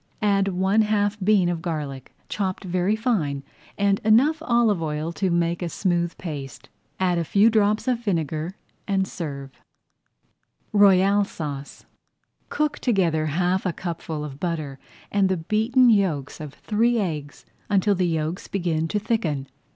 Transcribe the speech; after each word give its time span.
Add 0.23 0.47
one 0.47 0.81
half 0.81 1.19
bean 1.23 1.47
of 1.47 1.61
garlic, 1.61 2.11
chopped 2.27 2.63
very 2.63 2.95
fine, 2.95 3.43
and 3.77 3.99
enough 4.03 4.41
olive 4.41 4.81
oil 4.81 5.11
to 5.13 5.29
make 5.29 5.61
a 5.61 5.69
smooth 5.69 6.17
paste. 6.17 6.69
Add 6.99 7.19
a 7.19 7.23
few 7.23 7.51
drops 7.51 7.87
of 7.87 7.99
vinegar 7.99 8.55
and 8.87 9.07
serve. 9.07 9.51
[Page 9.51 9.61
36] 10.71 10.73
ROYALE 10.73 11.23
SAUCE 11.25 11.85
Cook 12.49 12.79
together 12.79 13.27
half 13.27 13.63
a 13.63 13.71
cupful 13.73 14.25
of 14.25 14.39
butter 14.39 14.79
and 15.11 15.29
the 15.29 15.37
beaten 15.37 15.91
yolks 15.91 16.39
of 16.41 16.55
three 16.55 16.97
eggs 16.97 17.45
until 17.69 17.93
the 17.93 18.07
yolks 18.07 18.47
begin 18.47 18.87
to 18.87 18.97
thicken. 18.97 19.45